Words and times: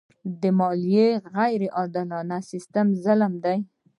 د 0.41 0.43
مالیې 0.59 1.07
غیر 1.35 1.61
عادلانه 1.77 2.37
سیستم 2.51 2.87
ظلم 3.03 3.33
دی. 3.43 3.57